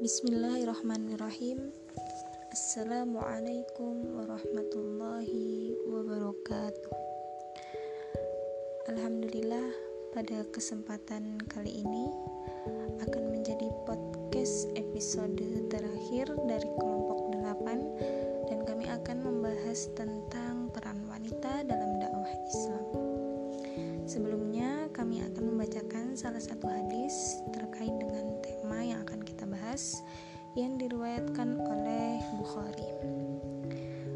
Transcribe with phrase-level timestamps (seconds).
[0.00, 1.76] Bismillahirrahmanirrahim.
[2.48, 6.92] Assalamualaikum warahmatullahi wabarakatuh.
[8.88, 9.68] Alhamdulillah
[10.16, 12.08] pada kesempatan kali ini
[13.04, 15.36] akan menjadi podcast episode
[15.68, 22.86] terakhir dari kelompok 8 dan kami akan membahas tentang peran wanita dalam dakwah Islam.
[24.08, 27.39] Sebelumnya kami akan membacakan salah satu hadis
[30.58, 32.90] yang diriwayatkan oleh Bukhari.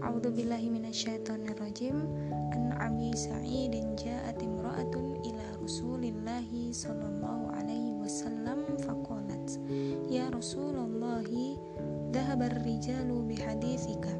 [0.00, 2.06] A'udzu billahi minasyaitonir rajim.
[2.54, 9.58] An Abi Sa'id ja'at imra'atun ila Rasulillah sallallahu alaihi wasallam faqalat
[10.08, 11.26] Ya Rasulullah
[12.14, 14.14] dhahaba ar-rijalu bihadithika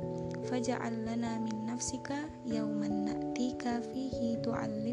[0.51, 4.90] faj'al lana min nafsika yawman na'tika fihi tu'allimuna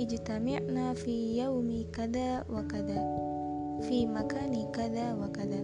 [0.00, 3.04] ijtami'na fi yaumi kada wa kada
[3.84, 5.60] fi makani kada wa kada.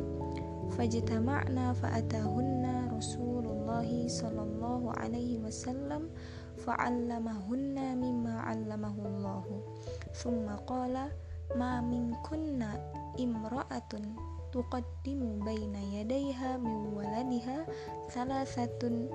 [0.77, 6.11] Fajtama'na fa'atahunna Rasulullah sallallahu alaihi wasallam
[6.61, 9.47] fa'allamahunna mimma 'allamahu Allah
[10.13, 11.09] thumma qala
[11.55, 12.77] ma minkunna
[13.15, 14.05] imra'atun
[14.51, 17.63] tuqaddimu baina yadayha min waladiha
[18.11, 19.07] thalathatun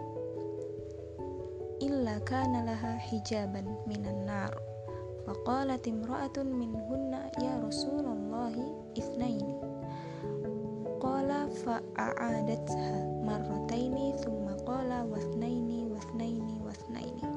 [1.84, 4.71] illa kana laha hijaban minan nar
[5.28, 8.54] فقالت امرأة منهن يا رسول الله
[8.98, 9.48] اثنين
[11.02, 12.94] قال فأعادتها
[13.26, 17.30] مرتين ثم قال واثنين واثنين واثنين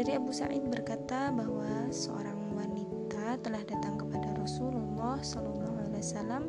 [0.00, 6.48] Dari Abu Sa'id berkata bahwa seorang wanita telah datang kepada Rasulullah sallallahu alaihi wasallam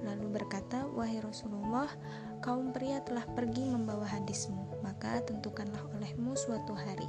[0.00, 1.92] lalu berkata, "Wahai Rasulullah,
[2.40, 4.65] kaum pria telah pergi membawa hadismu."
[5.06, 7.06] Maka tentukanlah olehmu suatu hari.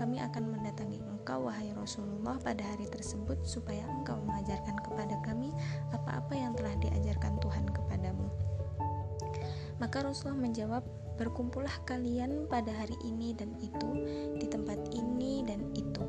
[0.00, 5.52] Kami akan mendatangi engkau, wahai Rasulullah, pada hari tersebut supaya engkau mengajarkan kepada kami
[5.92, 8.32] apa-apa yang telah diajarkan Tuhan kepadamu.
[9.76, 10.84] Maka Rasulullah menjawab,
[11.20, 13.92] berkumpullah kalian pada hari ini dan itu,
[14.40, 16.00] di tempat ini dan itu.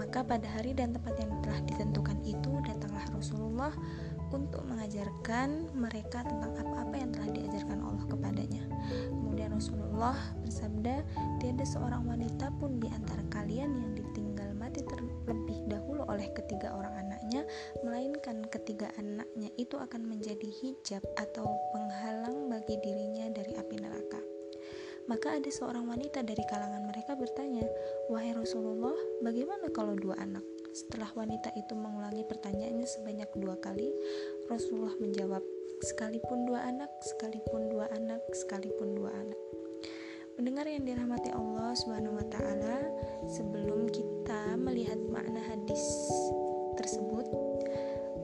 [0.00, 3.76] Maka pada hari dan tempat yang telah ditentukan itu, datanglah Rasulullah
[4.32, 8.64] untuk mengajarkan mereka tentang apa-apa yang telah diajarkan Allah kepadanya.
[9.58, 10.14] Rasulullah
[10.46, 11.02] bersabda,
[11.42, 16.94] tiada seorang wanita pun di antara kalian yang ditinggal mati terlebih dahulu oleh ketiga orang
[16.94, 17.42] anaknya,
[17.82, 24.22] melainkan ketiga anaknya itu akan menjadi hijab atau penghalang bagi dirinya dari api neraka.
[25.10, 27.66] Maka ada seorang wanita dari kalangan mereka bertanya,
[28.14, 28.94] "Wahai Rasulullah,
[29.26, 33.90] bagaimana kalau dua anak?" Setelah wanita itu mengulangi pertanyaannya sebanyak dua kali,
[34.46, 35.42] Rasulullah menjawab,
[35.82, 39.47] "Sekalipun dua anak, sekalipun dua anak, sekalipun dua anak."
[40.38, 42.78] Mendengar yang dirahmati Allah Subhanahu wa taala,
[43.26, 45.82] sebelum kita melihat makna hadis
[46.78, 47.26] tersebut,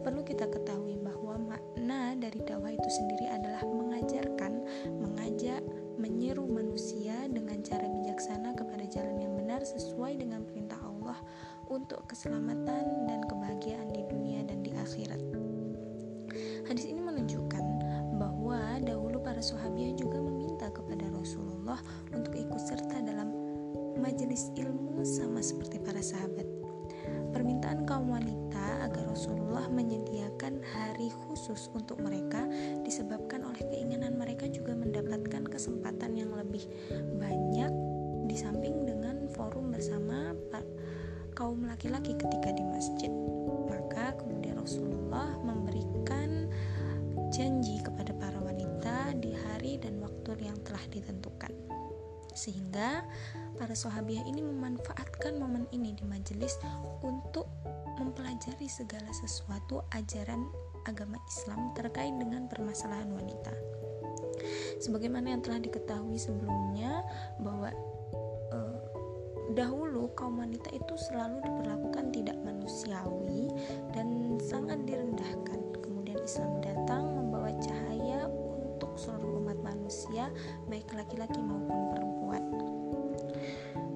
[0.07, 4.63] perlu kita ketahui bahwa makna dari dakwah itu sendiri adalah mengajarkan,
[5.03, 5.59] mengajak,
[5.99, 11.19] menyeru manusia dengan cara bijaksana kepada jalan yang benar sesuai dengan perintah Allah
[11.67, 15.19] untuk keselamatan dan kebahagiaan di dunia dan di akhirat.
[16.71, 17.65] Hadis ini menunjukkan
[18.23, 21.81] bahwa dahulu para sahabat juga meminta kepada Rasulullah
[22.13, 23.33] untuk ikut serta dalam
[23.97, 26.45] majelis ilmu sama seperti para sahabat.
[27.33, 32.45] Permintaan kaum wanita agar Rasulullah menyediakan hari khusus untuk mereka
[32.85, 36.69] disebabkan oleh keinginan mereka juga mendapatkan kesempatan yang lebih
[37.17, 37.73] banyak
[38.29, 40.37] di samping dengan forum bersama
[41.35, 43.11] kaum laki-laki ketika di masjid.
[43.65, 46.53] Maka kemudian Rasulullah memberikan
[47.35, 47.94] janji kepada
[49.65, 51.49] hari dan waktu yang telah ditentukan.
[52.37, 53.01] Sehingga
[53.57, 56.61] para sahabiah ini memanfaatkan momen ini di majelis
[57.01, 57.49] untuk
[57.97, 60.45] mempelajari segala sesuatu ajaran
[60.85, 63.57] agama Islam terkait dengan permasalahan wanita.
[64.85, 67.01] Sebagaimana yang telah diketahui sebelumnya
[67.41, 67.73] bahwa
[68.53, 68.79] eh,
[69.57, 73.49] dahulu kaum wanita itu selalu diperlakukan tidak manusiawi
[73.97, 75.57] dan sangat direndahkan.
[75.81, 78.24] Kemudian Islam datang membawa cahaya
[78.95, 80.31] untuk seluruh umat manusia,
[80.71, 82.43] baik laki-laki maupun perempuan.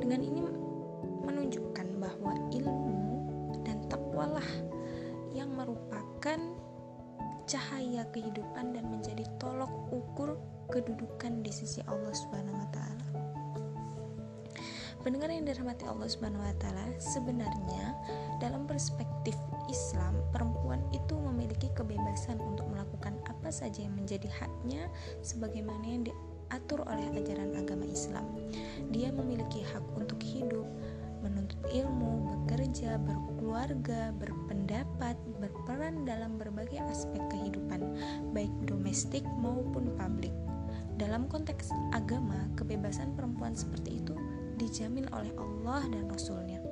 [0.03, 0.43] Dengan ini
[1.23, 2.99] menunjukkan bahwa ilmu
[3.63, 4.51] dan takwalah
[5.31, 6.43] yang merupakan
[7.47, 10.35] cahaya kehidupan dan menjadi tolok ukur
[10.67, 13.07] kedudukan di sisi Allah Subhanahu wa taala.
[15.07, 17.95] Pendengar yang dirahmati Allah Subhanahu wa taala, sebenarnya
[18.43, 19.39] dalam perspektif
[19.71, 24.89] Islam, perempuan itu memiliki kebebasan untuk melakukan apa saja yang menjadi haknya
[25.21, 28.25] sebagaimana yang diatur oleh ajaran agama Islam.
[28.93, 30.67] Dia memiliki hak untuk hidup,
[31.21, 37.83] menuntut ilmu, bekerja, berkeluarga, berpendapat, berperan dalam berbagai aspek kehidupan,
[38.33, 40.33] baik domestik maupun publik.
[40.99, 44.19] Dalam konteks agama, kebebasan perempuan seperti itu
[44.59, 46.68] dijamin oleh Allah dan Rasulnya.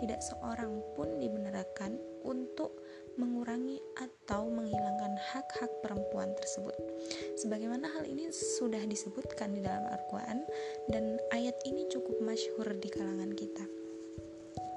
[0.00, 2.82] Tidak seorang pun dibenarkan untuk
[3.20, 6.74] mengurangi atau menghilangkan hak-hak perempuan tersebut.
[7.36, 10.46] Sebagaimana hal ini sudah disebutkan di dalam Al-Quran
[10.88, 13.64] dan ayat ini cukup masyhur di kalangan kita.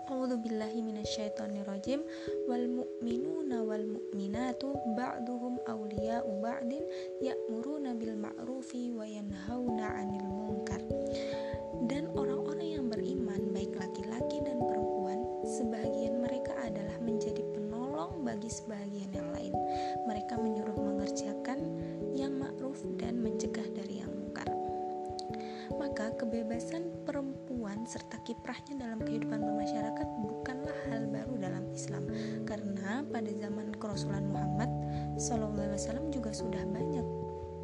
[0.05, 1.97] A'udzu billahi minasyaitonirrajim
[2.45, 6.85] wal mu'minuna wal mu'minatu ba'duhum awliya'u ba'din
[7.25, 10.77] ya'muruna bil ma'rufi wa yanhauna 'anil munkar.
[26.45, 32.05] Kebebasan perempuan serta kiprahnya dalam kehidupan bermasyarakat bukanlah hal baru dalam Islam.
[32.45, 34.69] Karena pada zaman Kerasulan Muhammad
[35.17, 37.01] SAW juga sudah banyak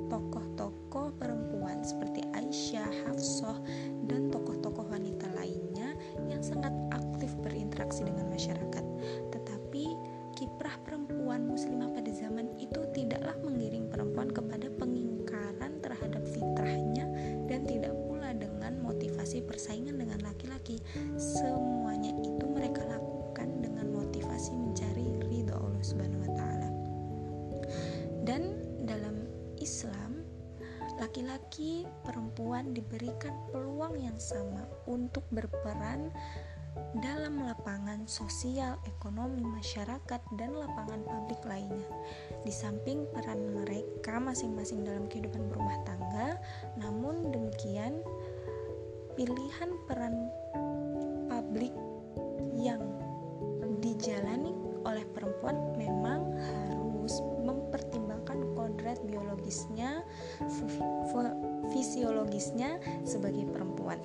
[0.09, 3.61] tokoh-tokoh perempuan seperti Aisyah, Hafsah,
[19.31, 20.83] motivasi persaingan dengan laki-laki.
[21.15, 26.69] Semuanya itu mereka lakukan dengan motivasi mencari ridho Allah Subhanahu wa taala.
[28.27, 29.23] Dan dalam
[29.55, 30.27] Islam,
[30.99, 36.11] laki-laki perempuan diberikan peluang yang sama untuk berperan
[36.99, 41.87] dalam lapangan sosial, ekonomi, masyarakat, dan lapangan publik lainnya.
[42.43, 46.35] Di samping peran mereka masing-masing dalam kehidupan berumah tangga,
[46.79, 48.03] namun demikian
[49.21, 50.17] pilihan peran
[51.29, 51.69] publik
[52.57, 52.81] yang
[53.77, 54.49] dijalani
[54.81, 60.01] oleh perempuan memang harus mempertimbangkan kodrat biologisnya,
[61.69, 64.01] fisiologisnya sebagai perempuan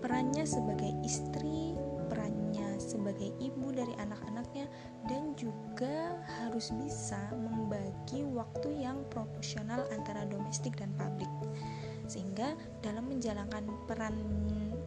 [0.00, 1.76] perannya sebagai istri,
[2.08, 4.64] perannya sebagai ibu dari anak-anaknya,
[5.12, 11.28] dan juga harus bisa membagi waktu yang proporsional antara domestik dan publik.
[12.10, 14.18] Sehingga dalam menjalankan peran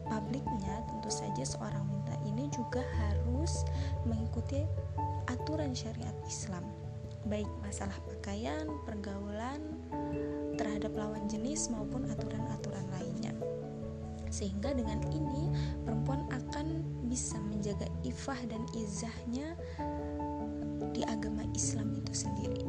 [0.04, 3.64] publiknya, tentu saja seorang wanita ini juga harus
[4.04, 4.60] mengikuti
[5.32, 6.68] aturan syariat Islam,
[7.24, 9.56] baik masalah pakaian, pergaulan
[10.60, 13.32] terhadap lawan jenis maupun aturan-aturan lainnya.
[14.28, 15.48] Sehingga dengan ini
[15.88, 19.56] perempuan akan bisa menjaga ifah dan izahnya
[20.92, 22.68] di agama Islam itu sendiri